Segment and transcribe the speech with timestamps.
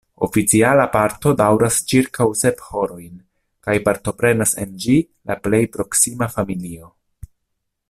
[0.27, 3.13] Oficiala parto daŭras ĉirkaŭ sep horojn
[3.67, 4.97] kaj partoprenas en ĝi
[5.33, 6.91] la plej proksima familio.